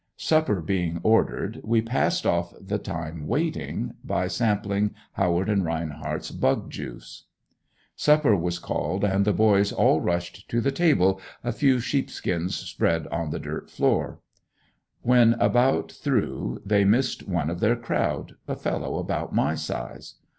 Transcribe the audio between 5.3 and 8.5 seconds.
and Reinheart's bug juice. Supper